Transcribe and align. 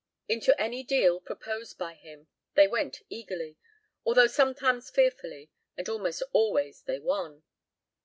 Into 0.27 0.59
any 0.59 0.81
deal 0.81 1.19
proposed 1.21 1.77
by 1.77 1.93
him 1.93 2.25
they 2.55 2.67
went 2.67 3.03
eagerly, 3.07 3.57
although 4.03 4.25
sometimes 4.25 4.89
fearfully, 4.89 5.51
and 5.77 5.87
almost 5.87 6.23
always 6.33 6.81
they 6.81 6.97
won. 6.97 7.43